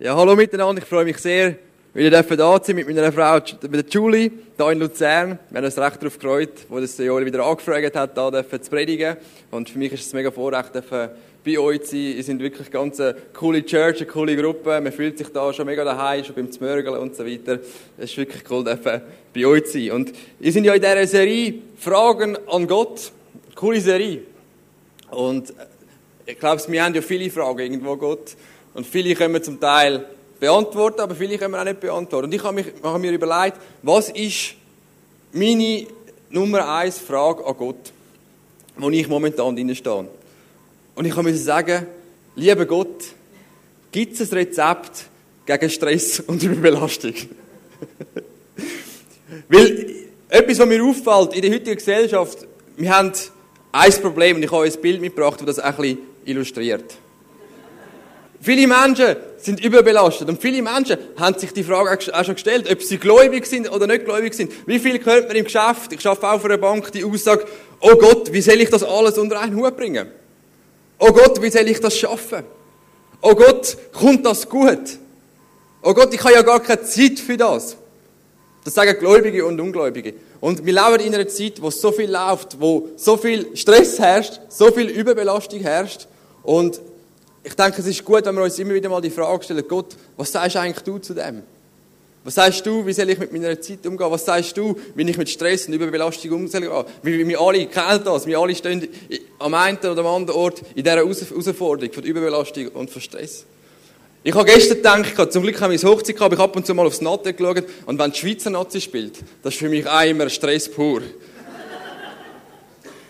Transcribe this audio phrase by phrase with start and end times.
[0.00, 0.80] Ja, hallo miteinander.
[0.80, 1.56] Ich freue mich sehr,
[1.92, 5.40] wieder da zu sein mit meiner Frau, mit der Julie, hier in Luzern.
[5.50, 9.16] Wir haben uns recht darauf gefreut, wo das Joel wieder angefragt hat, hier zu predigen.
[9.50, 12.16] Und für mich ist es mega Vorrecht, bei euch zu sein.
[12.16, 14.80] Ihr seid wirklich ganz eine coole Church, eine coole Gruppe.
[14.80, 17.58] Man fühlt sich da schon mega daheim, schon beim Zmörgeln und so weiter.
[17.96, 19.90] Es ist wirklich cool, bei euch zu sein.
[19.90, 23.10] Und ihr seid ja in dieser Serie Fragen an Gott.
[23.56, 24.20] Coole Serie.
[25.10, 25.52] Und
[26.24, 28.36] ich glaube, wir haben ja viele Fragen irgendwo Gott.
[28.78, 30.06] Und viele können wir zum Teil
[30.38, 32.26] beantworten, aber viele können wir auch nicht beantworten.
[32.26, 34.54] Und ich habe, mich, habe mir überlegt, was ist
[35.32, 35.84] meine
[36.30, 37.92] Nummer eins Frage an Gott,
[38.76, 40.06] wo ich momentan drin stehe.
[40.94, 41.88] Und ich mir sagen,
[42.36, 43.02] lieber Gott,
[43.90, 45.06] gibt es ein Rezept
[45.44, 47.14] gegen Stress und Überbelastung?
[49.48, 49.96] Weil
[50.28, 53.10] etwas, was mir auffällt in der heutigen Gesellschaft, wir haben
[53.72, 56.94] ein Problem, und ich habe ein Bild mitgebracht, das das ein bisschen illustriert.
[58.40, 62.82] Viele Menschen sind überbelastet und viele Menschen haben sich die Frage auch schon gestellt, ob
[62.82, 64.52] sie gläubig sind oder nicht gläubig sind.
[64.66, 67.46] Wie viel hört man im Geschäft, ich arbeite auch für eine Bank, die Aussage,
[67.80, 70.08] oh Gott, wie soll ich das alles unter einen Hut bringen?
[70.98, 72.44] Oh Gott, wie soll ich das schaffen?
[73.20, 74.98] Oh Gott, kommt das gut?
[75.82, 77.76] Oh Gott, ich habe ja gar keine Zeit für das.
[78.64, 80.14] Das sagen Gläubige und Ungläubige.
[80.40, 84.40] Und wir leben in einer Zeit, wo so viel läuft, wo so viel Stress herrscht,
[84.48, 86.06] so viel Überbelastung herrscht.
[86.42, 86.80] Und
[87.48, 89.96] ich denke, es ist gut, wenn wir uns immer wieder mal die Frage stellen, Gott,
[90.16, 91.42] was sagst eigentlich du zu dem?
[92.24, 94.10] Was sagst du, wie soll ich mit meiner Zeit umgehen?
[94.10, 96.84] Was sagst du, wie ich mit Stress und Überbelastung umgehe?
[97.02, 98.86] Wir, wir alle kennen das, wir alle stehen
[99.38, 103.46] am einen oder am anderen Ort in dieser Herausforderung von Überbelastung und von Stress.
[104.24, 106.74] Ich habe gestern gedacht, zum Glück habe ich Hochzeit gehabt, ich habe ab und zu
[106.74, 110.04] mal aufs Natte geschaut und wenn die Schweizer Nazi spielt, das ist für mich auch
[110.04, 111.00] immer Stress pur.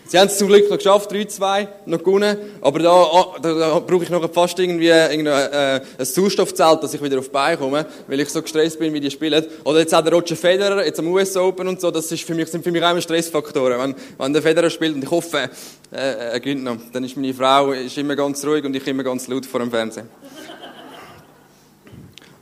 [0.09, 2.35] Sie haben es zum Glück noch geschafft, 3-2, noch gewonnen.
[2.61, 7.03] Aber da, ah, da, da brauche ich noch fast irgendwie äh, ein Sauerstoffzelt, dass ich
[7.03, 9.45] wieder auf die Beine komme, weil ich so gestresst bin, wie die spielen.
[9.63, 12.33] Oder jetzt auch der Roger Federer, jetzt am US Open und so, das ist für
[12.33, 13.79] mich, sind für mich auch immer Stressfaktoren.
[13.79, 15.47] Wenn, wenn der Federer spielt und ich hoffe,
[15.91, 19.03] äh, er gewinnt noch, dann ist meine Frau ist immer ganz ruhig und ich immer
[19.03, 20.09] ganz laut vor dem Fernsehen.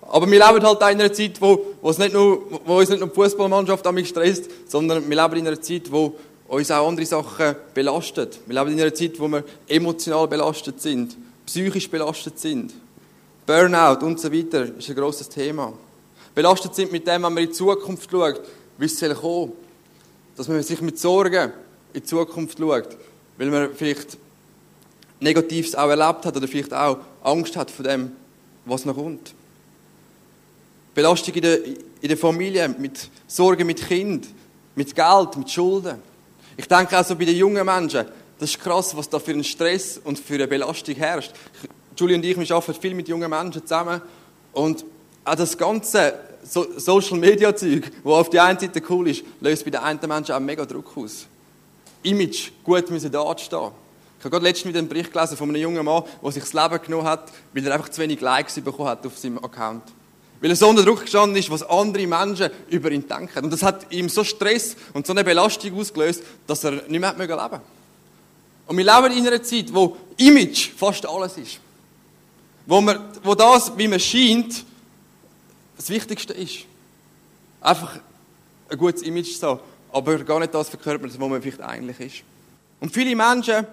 [0.09, 3.01] Aber wir leben halt in einer Zeit, wo, wo, es nicht nur, wo uns nicht
[3.01, 6.15] nur die Fußballmannschaft stresst, sondern wir leben in einer Zeit, wo
[6.47, 8.39] uns auch andere Sachen belastet.
[8.45, 11.15] Wir leben in einer Zeit, wo wir emotional belastet sind,
[11.45, 12.73] psychisch belastet sind.
[13.45, 15.73] Burnout und so weiter ist ein grosses Thema.
[16.35, 18.41] Belastet sind mit dem, wenn man in die Zukunft schaut,
[18.77, 19.53] wie es soll kommen.
[20.35, 21.51] Dass man sich mit Sorgen
[21.93, 22.89] in die Zukunft schaut,
[23.37, 24.17] weil man vielleicht
[25.19, 28.11] Negatives auch erlebt hat oder vielleicht auch Angst hat vor dem,
[28.65, 29.33] was noch kommt.
[30.93, 34.27] Belastung in der, in der Familie, mit Sorgen mit Kind,
[34.75, 35.97] mit Geld, mit Schulden.
[36.57, 38.05] Ich denke auch so bei den jungen Menschen,
[38.39, 41.31] das ist krass, was da für ein Stress und für eine Belastung herrscht.
[41.95, 44.01] Julie und ich, wir arbeiten viel mit jungen Menschen zusammen
[44.53, 44.83] und
[45.23, 46.13] auch das ganze
[46.43, 50.33] Social Media Zeug, wo auf der einen Seite cool ist, löst bei den einen Menschen
[50.33, 51.27] auch mega Druck aus.
[52.03, 53.71] Image, gut müssen da stehen.
[54.19, 56.53] Ich habe gerade letztens wieder einen Bericht gelesen von einem jungen Mann, der sich das
[56.53, 59.83] Leben genommen hat, weil er einfach zu wenig Likes bekommen hat auf seinem Account.
[60.39, 63.45] Weil er so unter Druck gestanden ist, was andere Menschen über ihn denken.
[63.45, 67.13] Und das hat ihm so Stress und so eine Belastung ausgelöst, dass er nicht mehr
[67.17, 67.61] leben konnte.
[68.67, 71.59] Und wir leben in einer Zeit, wo Image fast alles ist.
[72.65, 74.65] Wo, man, wo das, wie man scheint,
[75.77, 76.65] das Wichtigste ist.
[77.61, 77.99] Einfach
[78.69, 79.61] ein gutes Image haben,
[79.91, 82.23] aber gar nicht das verkörpert, was man vielleicht eigentlich ist.
[82.79, 83.65] Und viele Menschen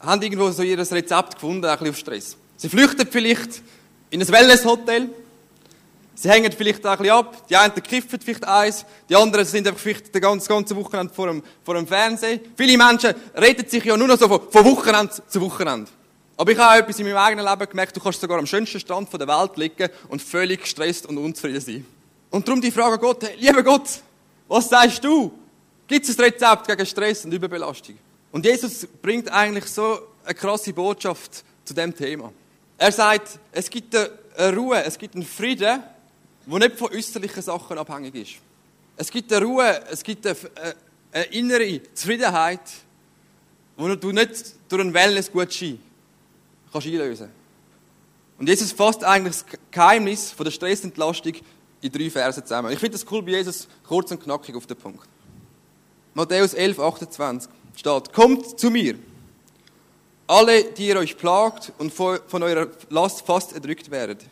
[0.00, 2.36] haben irgendwo so ihr Rezept gefunden, ein bisschen auf Stress.
[2.56, 3.62] Sie flüchten vielleicht
[4.10, 5.10] in ein Wellnesshotel,
[6.20, 7.46] Sie hängen vielleicht auch ein bisschen ab.
[7.48, 8.84] Die einen kiffen vielleicht eins.
[9.08, 12.40] Die anderen sind einfach vielleicht die ganze, ganze Wochenende vor dem, vor dem Fernsehen.
[12.56, 15.88] Viele Menschen reden sich ja nur noch so von, von Wochenende zu Wochenende.
[16.36, 19.12] Aber ich habe etwas in meinem eigenen Leben gemerkt, du kannst sogar am schönsten Stand
[19.12, 21.86] der Welt liegen und völlig gestresst und unzufrieden sein.
[22.30, 23.88] Und darum die Frage Gott, hey, lieber Gott,
[24.48, 25.30] was sagst du?
[25.86, 27.96] Gibt es ein Rezept gegen Stress und Überbelastung?
[28.32, 32.32] Und Jesus bringt eigentlich so eine krasse Botschaft zu dem Thema.
[32.76, 35.80] Er sagt, es gibt eine Ruhe, es gibt einen Frieden,
[36.48, 38.40] wo nicht von äußerlichen Sachen abhängig ist.
[38.96, 40.36] Es gibt eine Ruhe, es gibt eine,
[41.12, 42.62] eine innere Zufriedenheit,
[43.76, 45.78] wo du nicht durch einen Wellness-Gutschein
[46.72, 47.28] kannst einlösen
[48.38, 51.34] Und Jesus fasst eigentlich das Geheimnis von der Stressentlastung
[51.82, 52.72] in drei Versen zusammen.
[52.72, 55.06] Ich finde das cool bei Jesus, kurz und knackig auf den Punkt.
[56.14, 58.98] Matthäus 11, 28 steht, Kommt zu mir,
[60.26, 64.24] alle, die ihr euch plagt und von eurer Last fast erdrückt werdet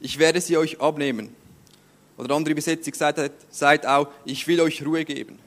[0.00, 1.34] ich werde sie euch abnehmen.
[2.16, 5.38] Oder andere Übersetzung sagt, sagt auch, ich will euch Ruhe geben.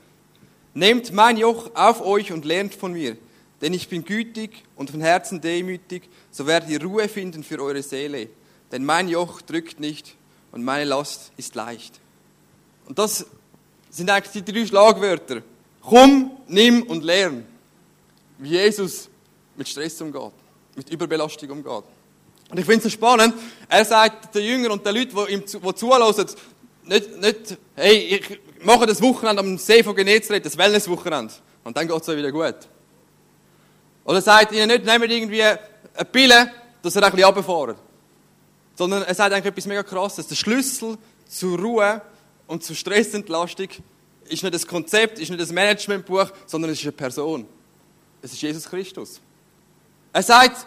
[0.73, 3.17] Nehmt mein Joch auf euch und lernt von mir,
[3.61, 7.81] denn ich bin gütig und von Herzen demütig, so werdet ihr Ruhe finden für eure
[7.81, 8.29] Seele.
[8.71, 10.15] denn mein Joch drückt nicht
[10.51, 11.99] und meine Last ist leicht.
[12.85, 13.25] Und das
[13.89, 15.41] sind eigentlich die drei Schlagwörter.
[15.81, 17.45] Komm, nimm und lern.
[18.37, 19.09] Wie Jesus
[19.55, 20.31] mit Stress umgeht,
[20.75, 21.83] mit Überbelastung umgeht.
[22.49, 23.35] Und ich finde es so spannend,
[23.67, 26.25] er sagt den Jüngern und den Leuten, die ihm die zuhören,
[26.83, 31.33] nicht, nicht, hey, ich mache das Wochenende am See von Genezareth, das Wellnesswochenende.
[31.63, 32.55] Und dann geht es wieder gut.
[34.05, 35.59] Oder er sagt ihnen nicht, nehmt irgendwie eine
[36.11, 36.51] Pille,
[36.81, 37.77] dass ihr ein bisschen runterfahrt.
[38.75, 40.25] Sondern er sagt eigentlich etwas mega krasses.
[40.25, 40.97] Der Schlüssel
[41.27, 42.01] zur Ruhe
[42.47, 43.67] und zur Stressentlastung
[44.25, 47.45] ist nicht das Konzept, ist nicht das Managementbuch, sondern es ist eine Person.
[48.21, 49.21] Es ist Jesus Christus.
[50.11, 50.65] Er sagt,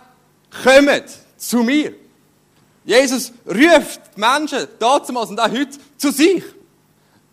[0.63, 1.03] kommt
[1.43, 1.95] zu mir.
[2.85, 6.43] Jesus ruft die Menschen damals und auch heute zu sich.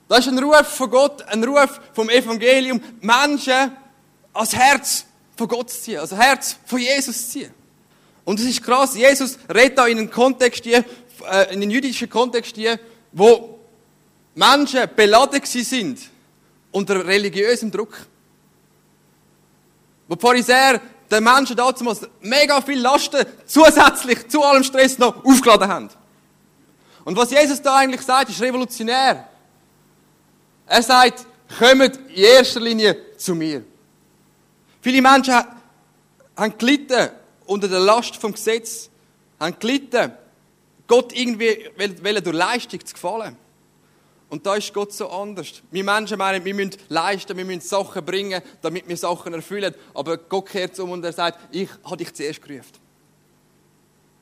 [0.07, 3.71] Das ist ein Ruf von Gott, ein Ruf vom Evangelium, Menschen
[4.33, 7.53] ans Herz von Gott zu ziehen, also Herz von Jesus zu ziehen.
[8.25, 10.83] Und es ist krass, Jesus redet da in einen Kontext hier,
[11.31, 12.79] äh, in einen jüdischen Kontext hier,
[13.11, 13.59] wo
[14.35, 15.99] Menschen beladen sind
[16.71, 17.97] unter religiösem Druck.
[20.07, 25.67] Wo die Pharisäer den Menschen damals mega viel Lasten zusätzlich zu allem Stress noch aufgeladen
[25.67, 25.89] haben.
[27.03, 29.27] Und was Jesus da eigentlich sagt, ist revolutionär.
[30.67, 31.25] Er sagt,
[31.57, 33.63] kommt in erster Linie zu mir.
[34.81, 35.33] Viele Menschen
[36.35, 37.09] haben gelitten
[37.45, 38.89] unter der Last vom Gesetz,
[39.39, 40.11] haben gelitten,
[40.87, 43.35] Gott irgendwie durch Leistung zu gefallen.
[44.29, 45.63] Und da ist Gott so anders.
[45.71, 49.73] Wir Menschen meinen, wir müssen leisten, wir müssen Sachen bringen, damit wir Sachen erfüllen.
[49.93, 52.73] Aber Gott kehrt um und er sagt, ich habe dich zuerst gerufen.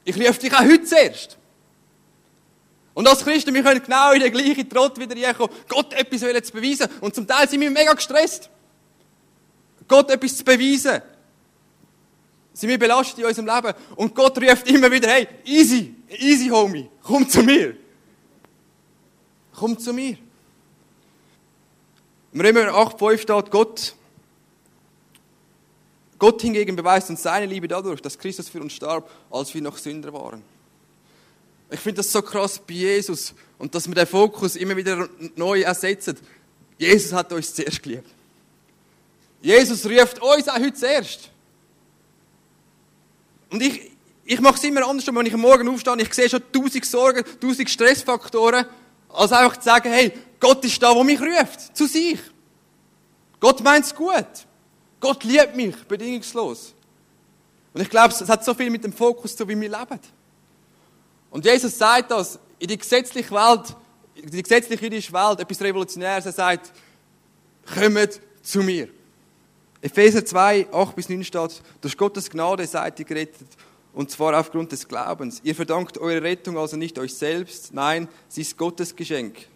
[0.05, 1.37] Ich rufe dich auch heute zuerst.
[2.93, 6.53] Und als Christen, wir können genau in den gleichen Trott wieder reinkommen, Gott etwas zu
[6.53, 6.87] beweisen.
[7.01, 8.49] Und zum Teil sind wir mega gestresst.
[9.87, 11.01] Gott etwas zu beweisen.
[12.53, 13.73] Sind wir belastet in unserem Leben.
[13.97, 17.75] Und Gott ruft immer wieder, hey, easy, easy, Homie, komm zu mir.
[19.57, 20.15] Komm zu mir.
[22.31, 23.95] Im Römer 8,5 steht Gott.
[26.19, 29.79] Gott hingegen beweist uns seine Liebe dadurch, dass Christus für uns starb, als wir noch
[29.79, 30.43] Sünder waren.
[31.71, 35.61] Ich finde das so krass bei Jesus und dass wir den Fokus immer wieder neu
[35.61, 36.19] ersetzen.
[36.77, 38.07] Jesus hat uns zuerst geliebt.
[39.41, 41.31] Jesus ruft uns auch heute zuerst.
[43.49, 43.89] Und ich,
[44.23, 47.23] ich mache es immer anders, wenn ich am Morgen aufstehe, ich sehe schon tausend Sorgen,
[47.41, 48.67] tausend Stressfaktoren
[49.17, 52.19] als einfach zu sagen, hey, Gott ist da, wo mich ruft, zu sich.
[53.39, 54.25] Gott meint es gut.
[54.99, 56.73] Gott liebt mich bedingungslos.
[57.73, 59.99] Und ich glaube, es hat so viel mit dem Fokus zu, wie wir leben.
[61.29, 63.75] Und Jesus sagt das in die gesetzliche Welt,
[64.15, 66.25] in die gesetzliche jüdische Welt, etwas Revolutionäres.
[66.25, 66.71] Er sagt,
[67.73, 68.89] kommt zu mir.
[69.81, 73.47] Epheser 2, 8 bis 9 steht, durch Gottes Gnade seid ihr gerettet
[73.97, 75.41] und zwar aufgrund des Glaubens.
[75.43, 79.47] Ihr verdankt eure Rettung also nicht euch selbst, nein, sie ist Gottes Geschenk.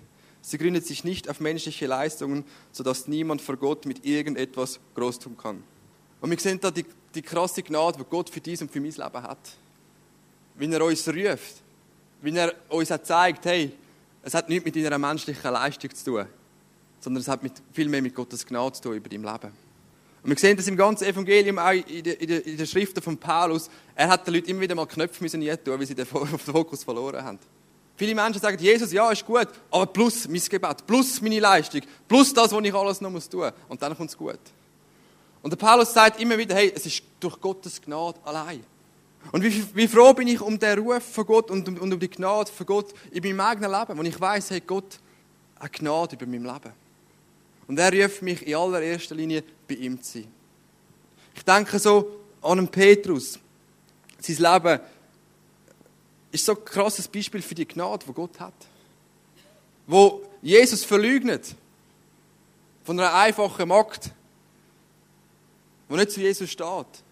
[0.41, 5.37] Sie gründet sich nicht auf menschliche Leistungen, sodass niemand vor Gott mit irgendetwas groß tun
[5.37, 5.61] kann.
[6.21, 8.89] Und wir sehen da die, die krasse Gnade, die Gott für dies und für mein
[8.89, 9.57] Leben hat.
[10.55, 11.61] Wenn er uns ruft,
[12.23, 13.71] wenn er uns auch zeigt, hey,
[14.23, 16.25] es hat nichts mit deiner menschlichen Leistung zu tun,
[16.99, 19.70] sondern es hat mit, viel mehr mit Gottes Gnade zu tun über dein Leben.
[20.23, 23.69] Und wir sehen das im ganzen Evangelium, auch in den, Schriften von Paulus.
[23.95, 27.23] Er hat den Leuten immer wieder mal Knöpfe müssen tun, weil sie den Fokus verloren
[27.23, 27.39] haben.
[27.95, 32.33] Viele Menschen sagen, Jesus, ja, ist gut, aber plus mein Gebet, plus meine Leistung, plus
[32.33, 33.53] das, was ich alles noch tun muss.
[33.67, 34.39] Und dann kommt es gut.
[35.41, 38.63] Und der Paulus sagt immer wieder, hey, es ist durch Gottes Gnade allein.
[39.31, 41.99] Und wie, wie froh bin ich um den Ruf von Gott und um, und um
[41.99, 44.99] die Gnade von Gott in meinem eigenen Leben, wo ich weiß, hey, Gott
[45.59, 46.80] hat Gnade über meinem Leben.
[47.71, 50.27] Und er ruft mich in allererster Linie, bei ihm zu sein.
[51.33, 53.39] Ich denke so an einen Petrus.
[54.19, 54.81] Sein Leben
[56.33, 58.53] ist so ein krasses Beispiel für die Gnade, die Gott hat.
[59.87, 61.55] Wo Jesus verleugnet.
[62.83, 64.11] Von einer einfachen Magd.
[65.87, 67.03] Wo nicht zu Jesus steht.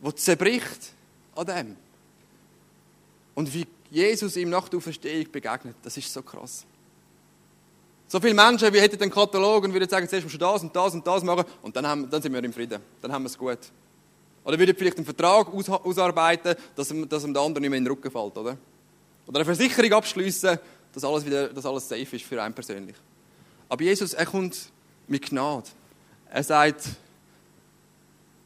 [0.00, 0.94] Wo zerbricht
[1.34, 1.76] an dem.
[3.34, 6.64] Und wie Jesus ihm nach der Auferstehung begegnet, das ist so krass.
[8.08, 10.74] So viele Menschen, wir hätten den Katalog und würden sagen, zuerst musst du das und
[10.74, 12.80] das und das machen und dann, haben, dann sind wir im Frieden.
[13.02, 13.58] Dann haben wir es gut.
[14.44, 17.88] Oder würden vielleicht einen Vertrag aus, ausarbeiten, dass, dass dem anderen nicht mehr in den
[17.88, 18.56] Rücken fällt, oder?
[19.26, 20.56] Oder eine Versicherung abschließen,
[20.92, 22.94] dass alles, wieder, dass alles safe ist für einen persönlich.
[23.68, 24.70] Aber Jesus, er kommt
[25.08, 25.68] mit Gnade.
[26.30, 26.84] Er sagt,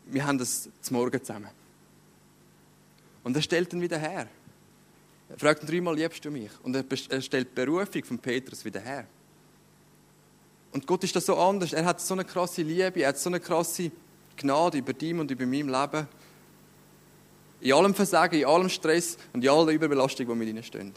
[0.07, 1.50] wir haben das zum Morgen zusammen.
[3.23, 4.26] Und er stellt ihn wieder her.
[5.29, 6.50] Er fragt ihn dreimal, liebst du mich?
[6.62, 9.07] Und er stellt die Berufung von Petrus wieder her.
[10.73, 11.73] Und Gott ist das so anders.
[11.73, 13.91] Er hat so eine krasse Liebe, er hat so eine krasse
[14.37, 16.09] Gnade über ihm und über meinem Leben.
[17.61, 20.93] In allem Versagen, in allem Stress und in aller Überbelastung, die mit ihnen stehen.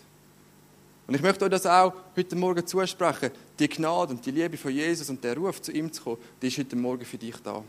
[1.06, 3.32] Und ich möchte euch das auch heute Morgen zusprechen.
[3.60, 6.48] Die Gnade und die Liebe von Jesus und der Ruf, zu ihm zu kommen, die
[6.48, 7.64] ist heute Morgen für dich da.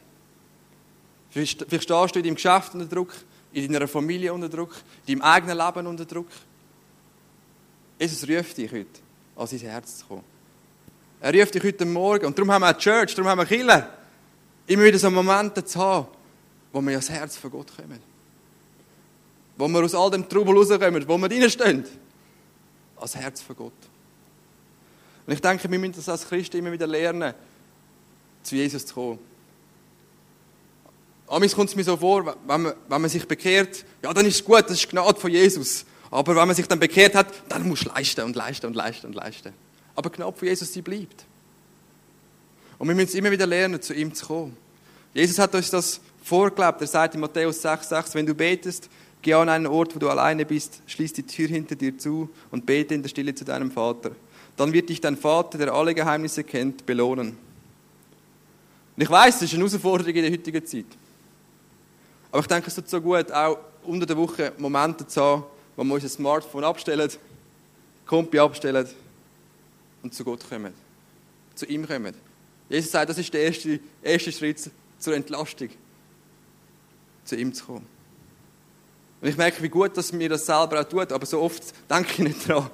[1.31, 3.13] Vielleicht stehst du in deinem Geschäft unter Druck,
[3.53, 6.29] in deiner Familie unter Druck, in deinem eigenen Leben unter Druck.
[7.99, 9.01] Jesus ruft dich heute,
[9.35, 10.34] an sein Herz zu kommen.
[11.25, 12.27] Er ruft dich heute Morgen.
[12.27, 13.89] Und darum haben wir eine Church, darum haben wir Kirche.
[14.67, 16.07] Immer wieder so Momente zu haben,
[16.71, 17.99] wo wir ans Herz von Gott kommen.
[19.57, 21.87] Wo wir aus all dem Trubel rauskommen, wo wir reinstehen.
[22.99, 23.73] Ans Herz von Gott.
[25.27, 27.33] Und ich denke, wir müssen das als Christen immer wieder lernen,
[28.43, 29.19] zu Jesus zu kommen.
[31.27, 34.35] Amis kommt es mir so vor, wenn man, wenn man sich bekehrt, ja, dann ist
[34.35, 35.87] es gut, das ist Gnade von Jesus.
[36.11, 39.15] Aber wenn man sich dann bekehrt hat, dann muss leisten und leisten und leisten und
[39.15, 39.55] leisten.
[39.97, 41.25] Aber Gnade von Jesus, die bleibt.
[42.79, 44.57] Und wir müssen immer wieder lernen, zu ihm zu kommen.
[45.13, 46.81] Jesus hat uns das vorgelebt.
[46.81, 48.89] Er sagt in Matthäus 6,6, wenn du betest,
[49.23, 52.67] geh an einen Ort, wo du alleine bist, schließ die Tür hinter dir zu und
[52.67, 54.11] bete in der Stille zu deinem Vater.
[54.57, 57.37] Dann wird dich dein Vater, der alle Geheimnisse kennt, belohnen.
[58.97, 60.87] Und ich weiß, das ist eine Herausforderung in der heutigen Zeit.
[62.31, 65.45] Aber ich denke, es tut so gut, auch unter der Woche Momente zu haben,
[65.77, 67.11] wo wir unser Smartphone abstellen,
[68.07, 68.87] Kompi abstellen
[70.05, 70.73] und zu Gott kommen.
[71.57, 72.15] Zu ihm kommen.
[72.69, 75.71] Jesus sagt, das ist der erste, erste Schritt zur Entlastung.
[77.25, 77.87] Zu ihm zu kommen.
[79.21, 82.11] Und ich merke, wie gut dass mir das selber auch tut, aber so oft denke
[82.13, 82.71] ich nicht daran.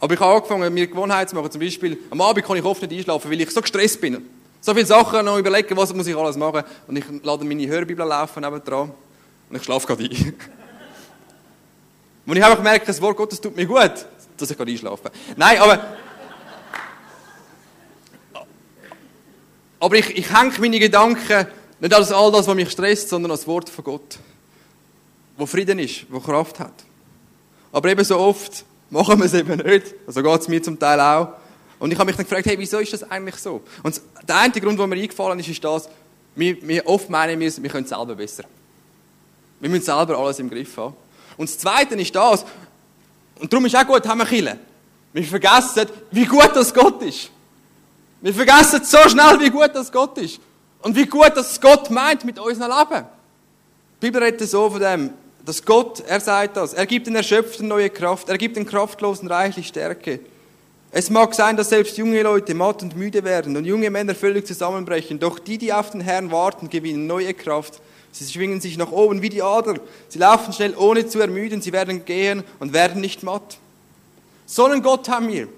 [0.00, 1.50] Aber ich habe angefangen, mir Gewohnheit zu machen.
[1.50, 4.28] Zum Beispiel, am Abend kann ich oft nicht einschlafen, weil ich so gestresst bin.
[4.60, 6.64] So viele Sachen noch überlegen, was muss ich alles machen.
[6.88, 8.92] Und ich lade meine Hörbibel laufen dran
[9.48, 10.10] und ich schlafe gerade ein.
[12.26, 15.12] und ich einfach merke, das Wort Gottes tut mir gut, dass ich gerade einschlafe.
[15.36, 16.07] Nein, aber...
[19.80, 21.46] aber ich, ich hänge meine Gedanken
[21.80, 24.18] nicht an all das, was mich stresst, sondern an das Wort von Gott.
[25.36, 26.72] Wo Frieden ist, wo Kraft hat.
[27.70, 29.94] Aber eben so oft machen wir es eben nicht.
[30.06, 31.34] Also geht es mir zum Teil auch.
[31.78, 33.62] Und ich habe mich dann gefragt, hey, wieso ist das eigentlich so?
[33.84, 35.88] Und der einzige Grund, der mir eingefallen ist, ist das,
[36.34, 38.44] wir, wir oft meinen wir, wir können es selber besser.
[39.60, 40.96] Wir müssen selber alles im Griff haben.
[41.36, 42.44] Und das Zweite ist das,
[43.38, 44.58] und darum ist auch gut, haben wir Kille.
[45.12, 47.30] Wir vergessen, wie gut das Gott ist.
[48.20, 50.40] Wir vergessen so schnell, wie gut das Gott ist.
[50.82, 53.04] Und wie gut das Gott meint mit unserem Leben.
[54.00, 55.10] Die Bibel redet so von dem,
[55.44, 59.28] dass Gott, er sagt das, er gibt den Erschöpften neue Kraft, er gibt den Kraftlosen
[59.28, 60.20] reichlich Stärke.
[60.90, 64.46] Es mag sein, dass selbst junge Leute matt und müde werden und junge Männer völlig
[64.46, 67.80] zusammenbrechen, doch die, die auf den Herrn warten, gewinnen neue Kraft.
[68.10, 69.80] Sie schwingen sich nach oben wie die Adler.
[70.08, 71.60] Sie laufen schnell, ohne zu ermüden.
[71.60, 73.58] Sie werden gehen und werden nicht matt.
[74.46, 75.48] So einen Gott haben wir.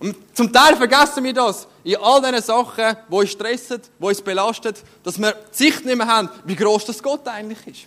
[0.00, 4.22] Und zum Teil vergessen wir das in all diesen Sachen, wo uns stressen, wo uns
[4.22, 7.86] belastet, dass wir die Sicht nicht mehr haben, wie groß das Gott eigentlich ist.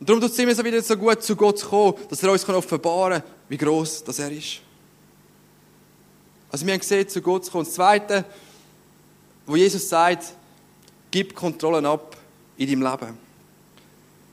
[0.00, 2.32] Und darum tut es immer so wieder so gut, zu Gott zu kommen, dass er
[2.32, 4.58] uns offenbaren kann, wie groß das er ist.
[6.50, 7.64] Also wir haben gesehen, zu Gott zu kommen.
[7.64, 8.24] Das Zweite,
[9.46, 10.34] wo Jesus sagt,
[11.12, 12.16] gib Kontrollen ab
[12.56, 13.18] in deinem Leben.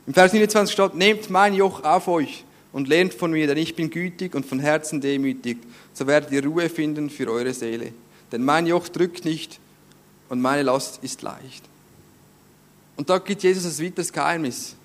[0.08, 3.76] Im Vers 29 steht, nehmt mein Joch auf euch und lernt von mir, denn ich
[3.76, 5.58] bin gütig und von Herzen demütig,
[5.94, 7.94] so werdet ihr Ruhe finden für eure Seele.
[8.32, 9.60] Denn mein Joch drückt nicht
[10.30, 11.64] und meine Last ist leicht.
[12.96, 14.76] Und da gibt Jesus ein weiteres Geheimnis.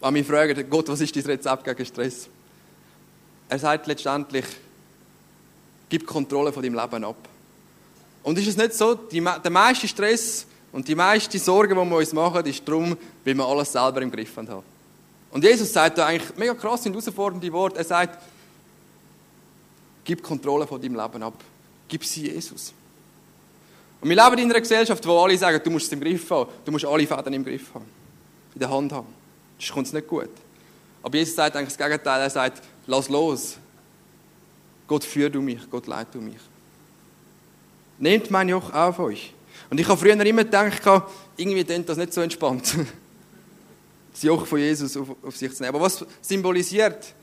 [0.00, 2.28] Wenn wir fragen, Gott, was ist dein Rezept gegen Stress?
[3.48, 4.44] Er sagt letztendlich,
[5.90, 7.16] Gib Kontrolle von deinem Leben ab.
[8.22, 11.96] Und ist es nicht so, die, der meiste Stress und die meiste Sorge, die wir
[11.96, 14.62] uns machen, ist darum, weil wir alles selber im Griff haben.
[15.32, 17.78] Und Jesus sagt da eigentlich mega krass und herausfordernde Worte.
[17.78, 18.18] Er sagt,
[20.04, 21.34] gib Kontrolle von deinem Leben ab.
[21.88, 22.72] Gib sie Jesus.
[24.00, 26.50] Und wir leben in einer Gesellschaft, wo alle sagen, du musst es im Griff haben.
[26.64, 27.84] Du musst alle Fäden im Griff haben.
[28.54, 29.06] In der Hand haben.
[29.58, 30.30] Sonst kommt es nicht gut.
[31.02, 32.20] Aber Jesus sagt eigentlich das Gegenteil.
[32.20, 33.56] Er sagt, lass los.
[34.86, 36.40] Gott führt du mich, Gott leitet du mich.
[37.98, 39.32] Nehmt mein Joch auf euch.
[39.68, 40.82] Und ich habe früher immer gedacht,
[41.36, 42.74] irgendwie klingt das nicht so entspannt.
[44.12, 45.74] Das Joch von Jesus auf, auf sich zu nehmen.
[45.74, 47.14] Aber was symbolisiert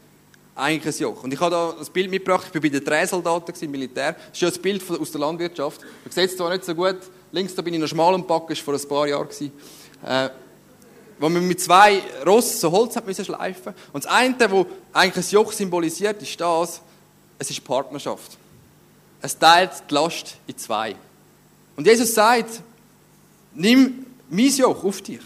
[0.56, 1.24] eigentlich ein Joch?
[1.24, 4.14] Und ich habe da das Bild mitgebracht, ich war bei den Drehsoldaten im Militär.
[4.14, 5.82] Das ist ja ein Bild aus der Landwirtschaft.
[5.82, 6.98] Man sieht es zwar nicht so gut,
[7.32, 9.30] links da bin ich noch schmal am Backen, das war vor ein paar Jahren.
[10.06, 10.30] Äh,
[11.20, 13.74] wo man mit zwei Rossen so Holz hat müssen schleifen.
[13.92, 14.52] Und das eine, das
[14.94, 16.82] eigentlich ein Joch symbolisiert, ist das,
[17.40, 18.38] es ist Partnerschaft.
[19.22, 20.96] Es teilt die Last in zwei.
[21.76, 22.62] Und Jesus sagt,
[23.54, 25.22] nimm mein Joch auf dich.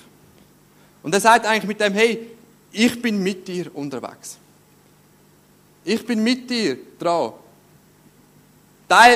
[1.03, 2.27] Und er sagt eigentlich mit dem, hey,
[2.71, 4.37] ich bin mit dir unterwegs.
[5.83, 7.33] Ich bin mit dir dran.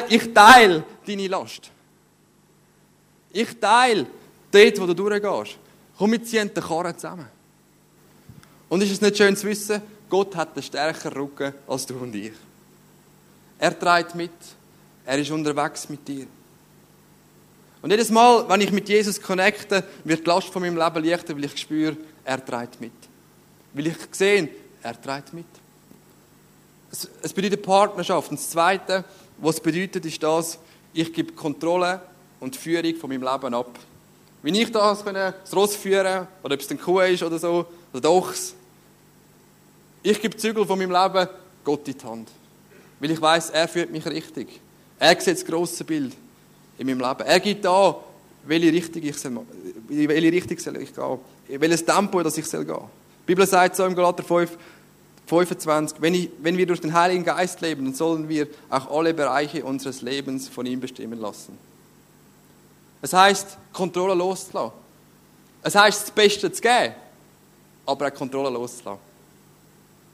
[0.09, 1.69] Ich teile deine Last.
[3.31, 4.07] Ich teile
[4.51, 5.57] dort, wo du durchgehst.
[5.97, 7.27] Komm, wir ziehen den Karren zusammen.
[8.69, 12.15] Und ist es nicht schön zu wissen, Gott hat einen stärkeren Rücken als du und
[12.15, 12.33] ich.
[13.59, 14.31] Er trägt mit,
[15.05, 16.27] er ist unterwegs mit dir.
[17.81, 21.35] Und jedes Mal, wenn ich mit Jesus connecte, wird die Last von meinem Leben leichter,
[21.35, 22.93] weil ich spüre, er trägt mit.
[23.73, 24.49] Weil ich sehe,
[24.81, 25.45] er trägt mit.
[27.21, 28.31] Es, bedeutet Partnerschaft.
[28.31, 29.03] Und das Zweite,
[29.37, 30.57] was es bedeutet, ist das,
[30.93, 32.01] ich gebe Kontrolle
[32.39, 33.77] und Führung von meinem Leben ab.
[34.41, 37.65] Wie ich das, können, das Ross führen oder ob es ein Kuh ist oder so,
[37.91, 38.55] oder Dochs.
[40.03, 41.27] Ich gebe Zügel von meinem Leben
[41.63, 42.29] Gott in die Hand.
[42.99, 44.59] Weil ich weiß, er führt mich richtig.
[44.97, 46.15] Er sieht das grosse Bild
[46.77, 47.21] in meinem Leben.
[47.25, 47.95] Er gibt an,
[48.45, 49.39] welche Richtung ich soll,
[49.87, 51.19] welche Richtung soll ich gehen.
[51.47, 52.75] Welches Tempo das ich soll gehen.
[52.75, 54.57] Die Bibel sagt so im Galater 5,
[55.27, 59.13] 25, wenn, ich, wenn wir durch den Heiligen Geist leben, dann sollen wir auch alle
[59.13, 61.57] Bereiche unseres Lebens von ihm bestimmen lassen.
[63.01, 64.73] Es heißt, Kontrolle loszulassen.
[65.63, 66.93] Es heißt, das Beste zu geben,
[67.85, 69.01] aber auch Kontrolle loszulassen.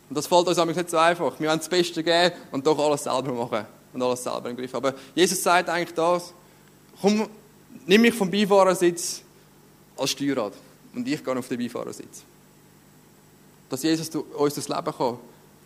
[0.10, 1.40] Und das fällt uns nicht so einfach.
[1.40, 4.76] Wir wollen das Beste geben und doch alles selber machen und alles selber im Griff.
[4.76, 6.34] Aber Jesus sagt eigentlich das,
[7.00, 7.28] komm,
[7.86, 9.22] nimm mich vom Beifahrersitz
[9.98, 10.54] als Steuerrad
[10.94, 12.24] und ich gehe auf den Beifahrersitz.
[13.70, 15.18] Dass Jesus uns das Leben kann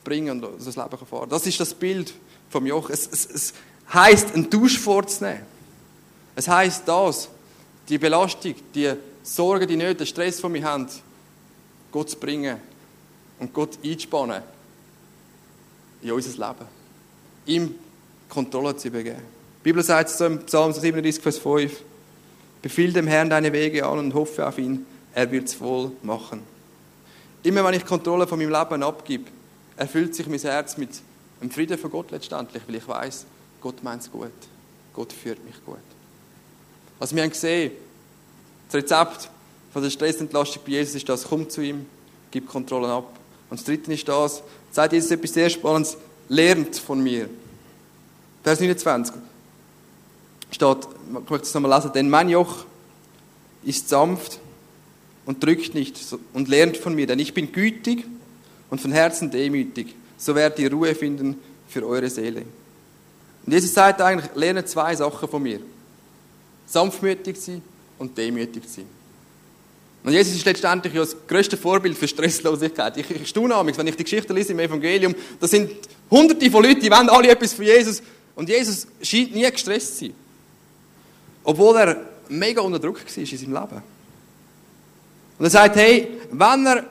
[0.03, 1.29] bringen und das Leben kann fahren.
[1.29, 2.13] Das ist das Bild
[2.49, 2.89] vom Joch.
[2.89, 3.53] Es, es, es
[3.93, 5.43] heisst, einen Tausch vorzunehmen.
[6.35, 7.29] Es heisst das,
[7.89, 10.87] die Belastung, die Sorgen, die Nöte, den Stress, den wir haben,
[11.91, 12.59] Gott zu bringen
[13.39, 14.43] und Gott einzuspannen
[16.01, 16.67] in unser Leben.
[17.45, 17.75] Ihm
[18.29, 19.34] Kontrolle zu übergeben.
[19.65, 21.81] Die Bibel sagt es im Psalm 37, Vers 5,
[22.61, 26.43] Befiehl dem Herrn deine Wege an und hoffe auf ihn, er wird es wohl machen.
[27.41, 29.23] Immer wenn ich Kontrolle von meinem Leben abgebe,
[29.75, 30.91] erfüllt sich mein Herz mit
[31.41, 33.25] dem Frieden von Gott letztendlich, weil ich weiß,
[33.59, 34.29] Gott meint es gut.
[34.93, 35.79] Gott führt mich gut.
[36.99, 37.71] Also wir haben gesehen,
[38.67, 39.31] das Rezept
[39.73, 41.87] von der Stressentlastung bei Jesus ist das, komm zu ihm,
[42.29, 43.17] gib Kontrollen ab.
[43.49, 45.97] Und das Dritte ist das, sagt Jesus etwas sehr Spannendes,
[46.29, 47.27] lernt von mir.
[48.43, 49.15] Vers 29
[50.51, 50.77] steht,
[51.07, 52.65] ich möchte es nochmal lesen, denn mein Joch
[53.63, 54.39] ist sanft
[55.25, 55.99] und drückt nicht
[56.33, 58.05] und lernt von mir, denn ich bin gütig
[58.69, 59.95] und von Herzen demütig.
[60.17, 62.43] So werdet ihr Ruhe finden für eure Seele.
[63.45, 65.59] Und Jesus sagt eigentlich, lerne zwei Sachen von mir.
[66.65, 67.61] Sanftmütig sein
[67.99, 68.85] und demütig sein.
[70.03, 72.95] Und Jesus ist letztendlich das größte Vorbild für Stresslosigkeit.
[72.97, 75.71] Ich, ich staune amigs, wenn ich die Geschichte lese im Evangelium, da sind
[76.11, 78.03] hunderte von Leuten, die wollen alle etwas von Jesus.
[78.35, 80.13] Und Jesus scheint nie gestresst zu sein.
[81.45, 83.83] Obwohl er mega unter Druck war in seinem Leben.
[85.37, 86.85] Und er sagt, hey, wenn er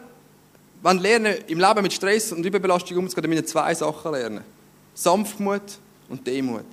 [0.85, 4.45] wenn lernen, im Leben mit Stress und Überbelastung umzugehen, dann müssen wir zwei Sachen lernen.
[4.95, 5.63] Sanftmut
[6.11, 6.67] und Demut.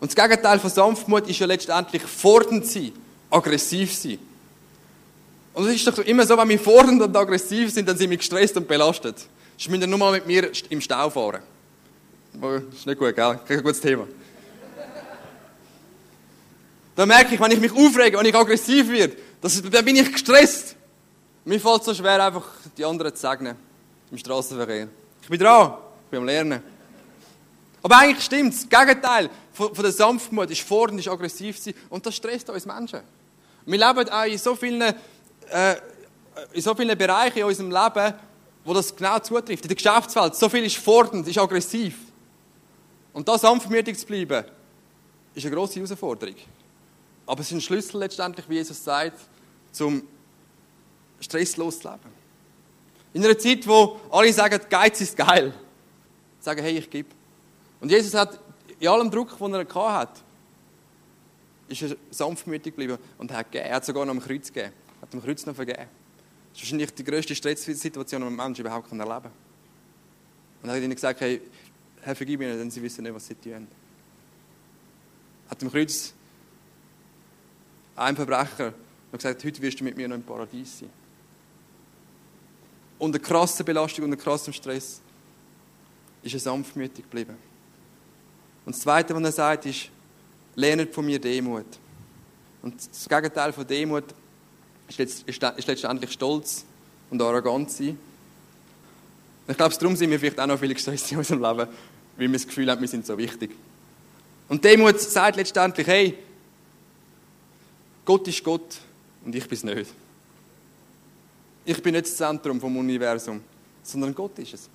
[0.00, 2.92] Und das Gegenteil von Sanftmut ist ja letztendlich fordernd sein,
[3.28, 4.18] aggressiv sein.
[5.52, 8.16] Und es ist doch immer so, wenn wir fordernd und aggressiv sind, dann sind wir
[8.16, 9.18] gestresst und belastet.
[9.58, 11.42] Sonst müsst ihr nur mal mit mir im Stau fahren.
[12.32, 13.40] Das ist nicht gut, gell?
[13.46, 14.06] Kein gutes Thema.
[16.98, 20.74] Da merke ich, wenn ich mich aufrege, wenn ich aggressiv werde, dann bin ich gestresst.
[21.44, 22.44] Mir fällt es so schwer, einfach
[22.76, 23.54] die anderen zu segnen
[24.10, 24.88] im Straßenverkehr.
[25.22, 25.74] Ich bin dran,
[26.06, 26.60] ich bin am Lernen.
[27.84, 28.68] Aber eigentlich stimmt es.
[28.68, 32.66] Das Gegenteil von, von der Sanftmut ist fordernd, ist aggressiv sein und das stresst uns
[32.66, 33.02] Menschen.
[33.64, 35.76] Wir leben auch in so vielen, äh,
[36.52, 38.14] in so vielen Bereichen in unserem Leben,
[38.64, 39.62] wo das genau zutrifft.
[39.62, 41.94] In der Geschäftswelt, so viel ist fordernd, ist aggressiv.
[43.12, 44.44] Und da sanftmütig zu bleiben,
[45.32, 46.34] ist eine grosse Herausforderung.
[47.28, 49.20] Aber es ist ein Schlüssel letztendlich, wie Jesus sagt,
[49.70, 50.02] zum
[51.20, 52.00] stresslos zu leben.
[53.12, 55.52] In einer Zeit, wo alle sagen, Geiz ist geil,
[56.40, 57.10] sagen, hey, ich gebe.
[57.80, 58.40] Und Jesus hat
[58.80, 60.20] in allem Druck, den er hatte,
[61.68, 63.68] ist er sanftmütig geblieben und hat gegeben.
[63.68, 64.72] Er hat sogar noch am Kreuz gegeben.
[64.98, 65.80] Er hat am Kreuz noch vergeben.
[65.80, 65.86] Das
[66.54, 69.32] ist wahrscheinlich die größte Stresssituation, die ein Mensch überhaupt erleben kann.
[70.62, 71.42] Und er hat ihnen gesagt, hey,
[72.00, 73.68] Herr, vergib ihnen, denn sie wissen nicht, was sie tun.
[75.46, 76.14] Er Hat am Kreuz
[77.98, 78.72] einem Verbrecher
[79.12, 80.90] gesagt, heute wirst du mit mir noch im Paradies sein.
[82.98, 85.00] Unter krasser Belastung, unter krassem Stress
[86.22, 87.36] ist er sanftmütig geblieben.
[88.66, 89.88] Und das Zweite, was er sagt, ist,
[90.54, 91.66] lernt von mir Demut.
[92.60, 94.04] Und das Gegenteil von Demut
[94.88, 94.98] ist
[95.66, 96.64] letztendlich Stolz
[97.10, 97.98] und arrogant sein.
[99.46, 101.68] Ich glaube, darum sind wir vielleicht auch noch viel gestresst in unserem Leben,
[102.16, 103.52] weil wir das Gefühl haben, wir sind so wichtig.
[104.48, 106.18] Und Demut sagt letztendlich, hey,
[108.08, 108.78] Gott ist Gott
[109.22, 109.90] und ich bin es nicht.
[111.66, 113.42] Ich bin nicht das Zentrum vom Universum,
[113.82, 114.70] sondern Gott ist es.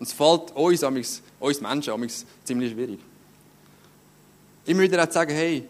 [0.00, 2.98] Und es fällt uns, amigs, uns Menschen amigs, ziemlich schwierig.
[4.66, 5.68] Immer wieder auch zu sagen, hey,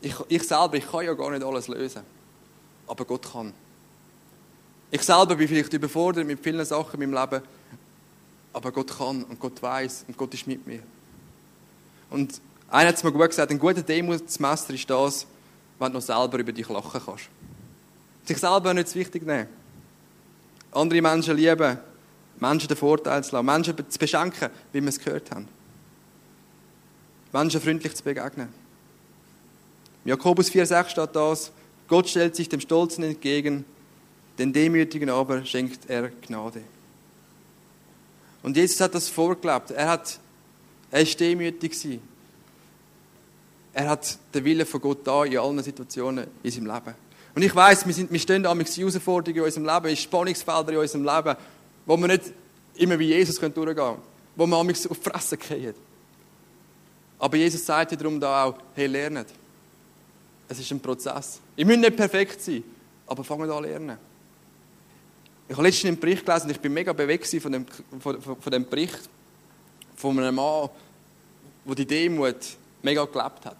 [0.00, 2.00] ich, ich selber, ich kann ja gar nicht alles lösen.
[2.86, 3.52] Aber Gott kann.
[4.90, 7.44] Ich selber bin vielleicht überfordert mit vielen Sachen in meinem Leben,
[8.54, 10.82] aber Gott kann und Gott weiß und Gott ist mit mir.
[12.08, 15.26] Und einer hat es mir gut gesagt, ein guter Demutsmeister ist das,
[15.78, 17.28] wenn du noch selber über dich lachen kannst.
[18.24, 19.48] Sich selber nicht zu wichtig nehmen.
[20.72, 21.78] Andere Menschen lieben,
[22.38, 25.48] Menschen den Vorteil zu lassen, Menschen zu beschenken, wie wir es gehört haben.
[27.32, 28.48] Menschen freundlich zu begegnen.
[30.04, 31.52] Im Jakobus 4,6 steht das,
[31.88, 33.64] Gott stellt sich dem Stolzen entgegen,
[34.38, 36.62] den Demütigen aber schenkt er Gnade.
[38.42, 39.72] Und Jesus hat das vorgelebt.
[39.72, 40.18] Er hat,
[40.90, 42.09] er ist demütig gewesen.
[43.72, 46.94] Er hat den Willen von Gott da in allen Situationen in seinem Leben.
[47.34, 50.80] Und ich weiß, wir, wir stehen da mit Herausforderungen in unserem Leben, in Spannungsfeldern in
[50.80, 51.36] unserem Leben,
[51.86, 52.24] wo wir nicht
[52.74, 53.98] immer wie Jesus durchgehen können,
[54.34, 55.74] wo wir auf die Fresse gehen.
[57.18, 59.28] Aber Jesus sagt darum da auch, hey, lernet.
[60.48, 61.38] Es ist ein Prozess.
[61.54, 62.64] Ich muss nicht perfekt sein,
[63.06, 63.98] aber fangen an lernen.
[65.48, 67.66] Ich habe letztens einen Bericht gelesen und ich bin mega bewegt von dem,
[68.00, 69.00] von, von dem Bericht
[69.96, 70.70] von einem Mann,
[71.66, 72.36] der die Demut
[72.82, 73.56] mega gelebt hat.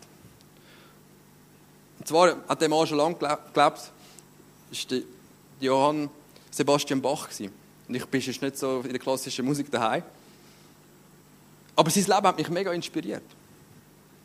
[1.98, 4.98] Und zwar hat der Mann schon lange gelebt, das war
[5.60, 6.10] Johann
[6.50, 7.28] Sebastian Bach.
[7.88, 10.02] Und ich bin jetzt nicht so in der klassischen Musik daheim.
[11.76, 13.22] Aber sein Leben hat mich mega inspiriert.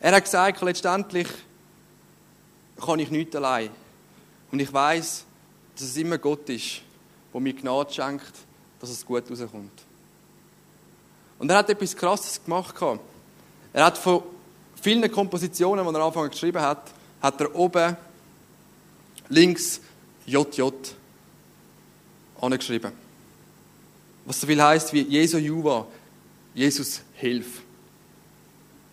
[0.00, 1.28] Er hat gesagt, letztendlich
[2.84, 3.70] kann ich nichts allein.
[4.52, 5.24] Und ich weiß,
[5.74, 6.82] dass es immer Gott ist,
[7.32, 8.32] der mir Gnade schenkt,
[8.80, 9.82] dass es gut rauskommt.
[11.38, 12.74] Und er hat etwas Krasses gemacht.
[13.72, 14.22] Er hat von
[14.80, 17.96] vielen Kompositionen, die er am Anfang geschrieben hat, hat er oben
[19.28, 19.80] links
[20.26, 20.62] JJ
[22.40, 22.92] angeschrieben.
[24.24, 25.86] Was so viel heißt wie Jesu Juva,
[26.54, 27.62] Jesus hilf.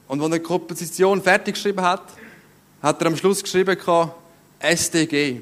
[0.08, 2.04] Und als er die Komposition fertig geschrieben hat,
[2.82, 3.78] hat er am Schluss geschrieben,
[4.60, 5.42] SDG.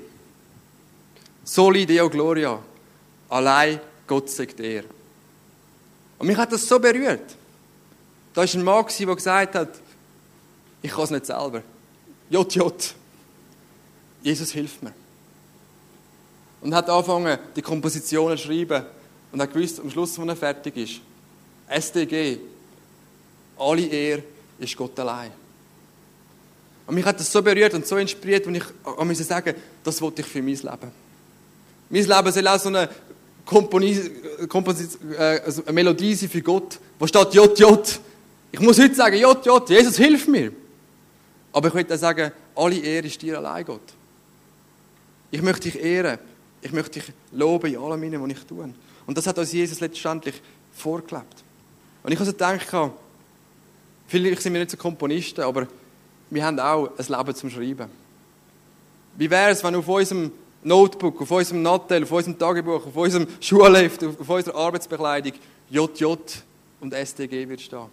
[1.44, 2.60] Soli Deo Gloria.
[3.30, 4.84] Allein Gott sagt er.
[6.18, 7.36] Und mich hat das so berührt.
[8.34, 9.70] Da war ein Mann, der gesagt hat,
[10.82, 11.64] ich kann es nicht selber.
[12.30, 12.96] Jot, Jot.
[14.22, 14.94] Jesus hilft mir.
[16.62, 18.86] Und hat angefangen, die Kompositionen zu schreiben.
[19.32, 21.02] Und hat gewusst, am Schluss, wenn er fertig ist,
[21.68, 22.38] SDG,
[23.58, 24.24] alle Ehre
[24.60, 25.32] ist Gott allein.
[26.86, 28.64] Und mich hat das so berührt und so inspiriert, und ich
[29.04, 30.92] musste sagen, das wollte ich für mein Leben.
[31.90, 32.90] Mein Leben soll auch so eine,
[33.46, 34.10] Komponis,
[34.48, 38.00] Komposis, äh, also eine Melodie sein für Gott, wo steht J, J.
[38.52, 40.52] Ich muss heute sagen, J, J, Jesus hilf mir.
[41.54, 43.82] Aber ich möchte auch sagen, alle Ehre ist dir allein, Gott.
[45.32, 46.20] Ich möchte dich ehren.
[46.62, 48.74] Ich möchte dich loben in allem, was ich tue.
[49.06, 51.44] Und das hat uns Jesus letztendlich vorgelebt.
[52.04, 52.94] Und ich habe so gedacht,
[54.08, 55.68] vielleicht sind wir nicht so Komponisten, aber
[56.30, 57.90] wir haben auch ein Leben zum Schreiben.
[59.18, 60.32] Wie wäre es, wenn auf unserem
[60.64, 65.34] Notebook, auf unserem Nattel, auf unserem Tagebuch, auf unserem Schuhlift, auf unserer Arbeitsbekleidung
[65.70, 66.06] JJ
[66.80, 67.88] und SDG wird stehen?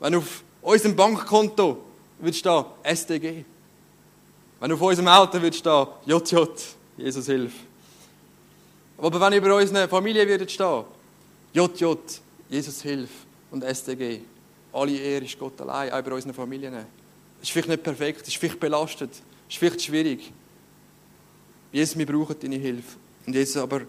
[0.00, 1.78] Wenn auf unserem Bankkonto
[2.22, 3.44] wird stehen SDG.
[4.60, 6.36] Wenn auf unserem Auto wird stehen JJ,
[6.96, 7.52] Jesus hilf.
[8.96, 10.84] Aber wenn über unsere Familie wird stehen
[11.52, 11.94] JJ,
[12.48, 13.10] Jesus hilf
[13.50, 14.20] und SDG.
[14.72, 16.74] Alle Ehre ist Gott allein, auch über unsere Familien.
[17.42, 19.10] Ist vielleicht nicht perfekt, ist vielleicht belastet,
[19.48, 20.32] ist vielleicht schwierig.
[21.72, 22.96] Jesus, wir brauchen deine Hilfe.
[23.26, 23.82] Und Jesus, aber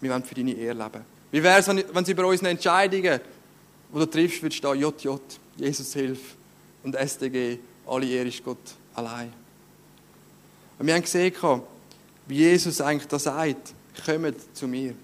[0.00, 1.04] wir wollen für deine Ehre leben.
[1.30, 3.20] Wie wäre es, wenn es über unsere Entscheidungen,
[3.92, 5.08] die du triffst, wird stehen, JJ,
[5.56, 6.36] Jesus hilf
[6.82, 7.58] und SDG,
[7.90, 8.58] alle Ehre ist Gott
[8.94, 9.32] allein.
[10.78, 11.34] Und wir haben gesehen,
[12.26, 13.74] wie Jesus eigentlich da sagt,
[14.06, 14.94] kommt zu mir.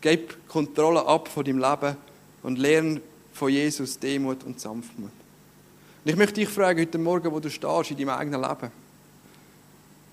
[0.00, 1.96] Gib Kontrolle ab von deinem Leben
[2.42, 3.00] und lerne
[3.32, 5.10] von Jesus Demut und Sanftmut.
[6.04, 8.70] Und ich möchte dich fragen, heute Morgen, wo du stehst in deinem eigenen Leben.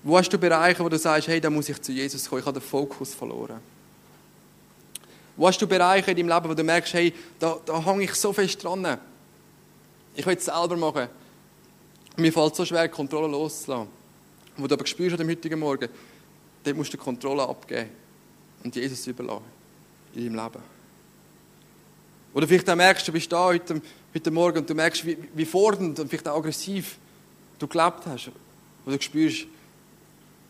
[0.02, 2.46] Wo hast du Bereiche, wo du sagst, hey, da muss ich zu Jesus kommen, ich
[2.46, 3.60] habe den Fokus verloren.
[5.36, 8.14] Wo hast du Bereiche in deinem Leben, wo du merkst, hey, da, da hänge ich
[8.14, 8.98] so fest dran.
[10.14, 11.08] Ich will es selber machen.
[12.16, 13.88] Mir fällt so schwer, die Kontrolle loszulassen.
[14.56, 15.88] Wo du aber spürst am heutigen Morgen,
[16.62, 17.88] dort musst du die Kontrolle abgeben
[18.62, 19.44] und Jesus überlassen
[20.14, 20.62] in deinem Leben.
[22.34, 23.80] Oder vielleicht auch merkst, du bist da heute,
[24.14, 26.98] heute Morgen und du merkst, wie, wie fordernd und vielleicht auch aggressiv
[27.58, 28.30] du gelebt hast.
[28.84, 29.46] Wo du spürst,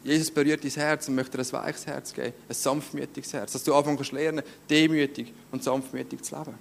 [0.05, 3.63] Jesus berührt dein Herz und möchte dir ein weiches Herz geben, ein sanftmütiges Herz, dass
[3.63, 6.55] du anfangen lernen, demütig und sanftmütig zu leben.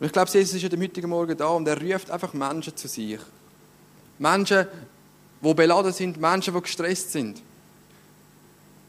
[0.00, 2.88] Und ich glaube, Jesus ist heute heutigen Morgen da und er ruft einfach Menschen zu
[2.88, 3.18] sich.
[4.18, 4.66] Menschen,
[5.40, 7.42] die beladen sind, Menschen, die gestresst sind.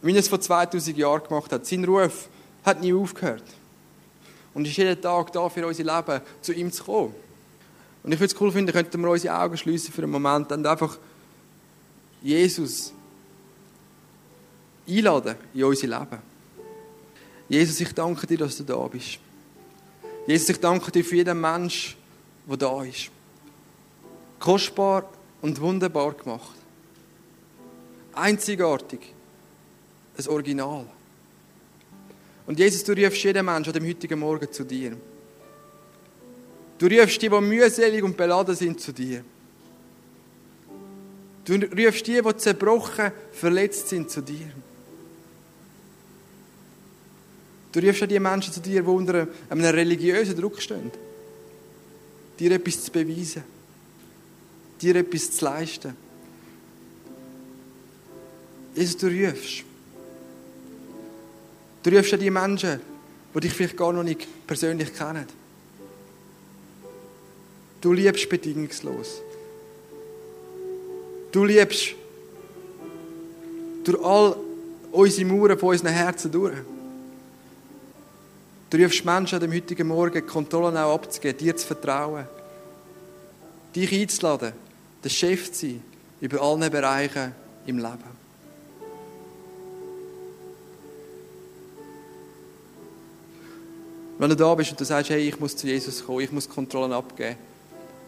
[0.01, 1.65] Wie er es vor 2000 Jahren gemacht hat.
[1.65, 2.29] Sein Ruf
[2.65, 3.43] hat nie aufgehört.
[4.53, 7.13] Und ist jeden Tag da für unser Leben, zu ihm zu kommen.
[8.01, 10.65] Und ich würde es cool finden, könnten wir unsere Augen schließen für einen Moment und
[10.65, 10.97] einfach
[12.21, 12.93] Jesus,
[14.87, 16.17] einladen in unser Leben.
[17.47, 19.19] Jesus, ich danke dir, dass du da bist.
[20.27, 21.97] Jesus, ich danke dir für jeden Mensch,
[22.47, 23.09] der da ist.
[24.39, 25.09] Kostbar
[25.41, 26.55] und wunderbar gemacht.
[28.13, 29.13] Einzigartig.
[30.17, 30.85] Ein Original.
[32.45, 34.97] Und Jesus, du rufst jeden Menschen an dem heutigen Morgen zu dir.
[36.77, 39.23] Du rufst die, die mühselig und beladen sind, zu dir.
[41.45, 44.51] Du rufst die, die zerbrochen, verletzt sind, zu dir.
[47.71, 50.91] Du rufst auch die Menschen zu dir, die unter einem religiösen Druck stehen.
[52.39, 53.43] Dir etwas zu beweisen.
[54.81, 55.95] Dir etwas zu leisten.
[58.75, 59.63] Jesus, du rufst.
[61.83, 62.79] Du rufst auch die Menschen,
[63.33, 65.25] die dich vielleicht gar noch nicht persönlich kennen.
[67.81, 69.21] Du liebst bedingungslos.
[71.31, 71.95] Du liebst
[73.83, 74.35] durch all
[74.91, 76.57] unsere Mauern von unseren Herzen durch.
[78.69, 82.25] Du rufst Menschen an dem heutigen Morgen, Kontrollen auch abzugeben, dir zu vertrauen,
[83.75, 84.53] dich einzuladen,
[85.03, 85.83] der Chef zu sein
[86.21, 87.31] über alle Bereiche
[87.65, 88.19] im Leben.
[94.17, 96.49] Wenn du da bist und du sagst, hey, ich muss zu Jesus kommen, ich muss
[96.49, 97.37] Kontrollen abgeben.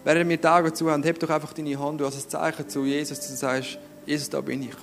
[0.03, 3.19] Während wir Augen zu haben, heb doch einfach deine Hand als ein Zeichen zu Jesus,
[3.19, 4.75] dass du sagst, Jesus, da bin ich.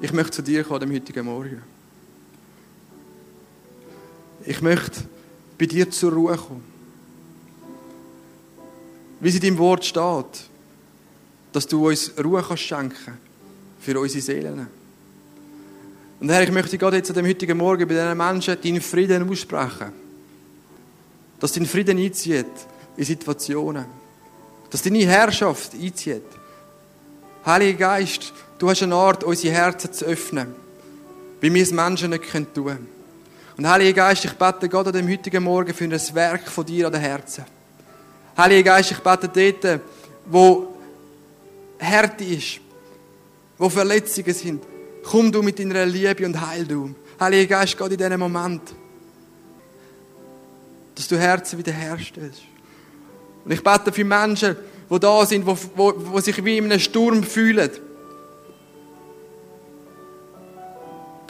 [0.00, 1.62] Ich möchte zu dir kommen, am heutigen Morgen.
[4.46, 5.02] Ich möchte
[5.58, 6.71] bei dir zur Ruhe kommen.
[9.22, 10.50] Wie es in Wort steht,
[11.52, 13.18] dass du uns Ruhe kannst schenken
[13.78, 14.66] für unsere Seelen.
[16.18, 19.30] Und Herr, ich möchte gerade jetzt an dem heutigen Morgen bei diesen Menschen deinen Frieden
[19.30, 19.92] aussprechen.
[21.38, 22.46] Dass dein Frieden einzieht
[22.96, 23.84] in Situationen.
[24.70, 26.22] Dass deine Herrschaft einzieht.
[27.46, 30.52] Heiliger Geist, du hast eine Art, unsere Herzen zu öffnen,
[31.40, 32.88] wie wir es Menschen nicht tun können.
[33.56, 36.86] Und Heiliger Geist, ich bete Gott an dem heutigen Morgen für ein Werk von dir
[36.86, 37.44] an den Herzen.
[38.36, 39.80] Heiliger Geist, ich bete dort,
[40.26, 40.74] wo
[41.78, 42.60] Härte ist,
[43.58, 44.62] wo Verletzungen sind.
[45.04, 46.94] Komm du mit deiner Liebe und heil du.
[47.20, 48.62] Heiliger Geist, Gott in diesem Moment,
[50.94, 52.42] dass du Herzen wieder herstellst.
[53.44, 54.56] Und ich bete für Menschen,
[54.90, 57.70] die da sind, die, die, die sich wie in einem Sturm fühlen.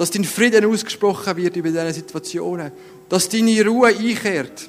[0.03, 2.73] dass dein Frieden ausgesprochen wird über diese Situationen,
[3.09, 4.69] dass deine Ruhe einkehrt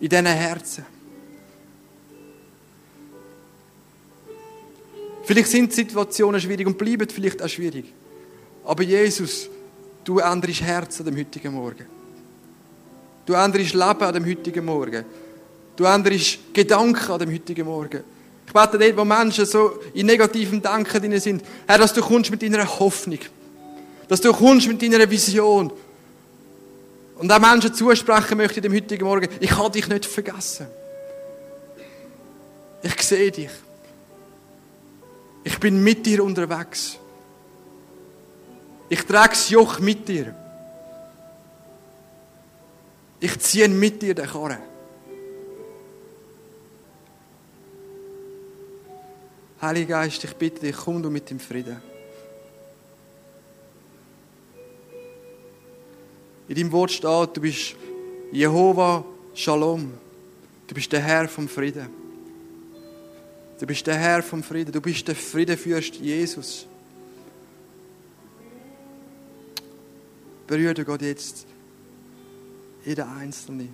[0.00, 0.84] in diesen Herzen.
[5.24, 7.92] Vielleicht sind Situationen schwierig und bleiben vielleicht auch schwierig.
[8.64, 9.48] Aber Jesus,
[10.04, 11.86] du änderst Herz an dem heutigen Morgen.
[13.24, 15.04] Du änderst Leben an dem heutigen Morgen.
[15.74, 18.04] Du änderst Gedanken an dem heutigen Morgen.
[18.46, 22.30] Ich bete dort, wo Menschen so in negativem Denken drin sind, Herr, dass du kommst
[22.30, 23.18] mit deiner Hoffnung
[24.08, 25.72] dass du kommst mit deiner Vision.
[27.16, 30.66] Und auch Menschen zusprechen möchte dem heutigen Morgen, ich habe dich nicht vergessen.
[32.82, 33.50] Ich sehe dich.
[35.42, 36.98] Ich bin mit dir unterwegs.
[38.88, 40.34] Ich trage das Joch mit dir.
[43.18, 44.58] Ich ziehe mit dir den Karren.
[49.60, 51.80] Heiliger Geist, ich bitte dich, komm du mit dem Frieden.
[56.48, 57.74] In deinem Wort steht, du bist
[58.30, 59.04] Jehova
[59.34, 59.92] Shalom.
[60.66, 61.88] Du bist der Herr vom Frieden.
[63.58, 64.72] Du bist der Herr vom Frieden.
[64.72, 66.66] Du bist der Friedenfürst Jesus.
[70.46, 71.46] Berühre du Gott jetzt
[72.84, 73.68] jeder Einzelne.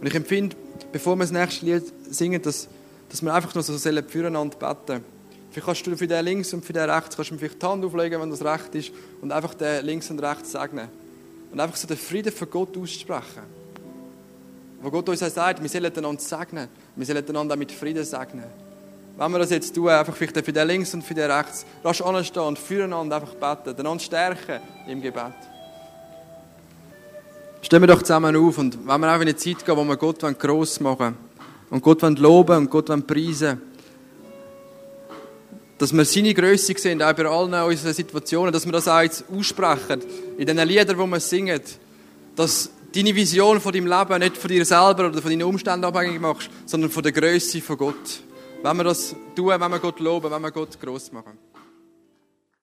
[0.00, 0.54] Und ich empfinde,
[0.92, 2.68] bevor wir das nächste Lied singen, dass,
[3.08, 5.17] dass wir einfach noch so füreinander beten sollen.
[5.50, 7.84] Vielleicht kannst du für den links und für den rechts kannst du vielleicht die Hand
[7.84, 10.88] auflegen, wenn das recht ist, und einfach den links und rechts segnen.
[11.50, 13.58] Und einfach so den Frieden von Gott aussprechen.
[14.82, 16.68] Wo Gott uns sagt, wir sollen einander segnen.
[16.94, 18.44] Wir sollen einander mit Frieden segnen.
[19.16, 22.00] Wenn wir das jetzt tun, einfach vielleicht für den links und für den rechts, rasch
[22.02, 25.32] anstehen und füreinander einfach beten, einander stärken im Gebet.
[27.62, 29.96] Stehen wir doch zusammen auf und wenn wir auch in eine Zeit gehen, wo wir
[29.96, 31.16] Gott gross machen wollen
[31.70, 33.60] und Gott loben und Gott preisen
[35.78, 39.24] dass wir seine Größe sehen, auch bei allen unseren Situationen, dass wir das auch jetzt
[39.30, 40.02] aussprechen,
[40.36, 41.60] in den Liedern, die wir singen,
[42.34, 46.20] dass deine Vision von deinem Leben nicht von dir selber oder von deinen Umständen abhängig
[46.20, 48.22] machst, sondern von der Größe von Gott.
[48.62, 51.38] Wenn wir das tun, wenn wir Gott loben, wenn wir Gott groß machen.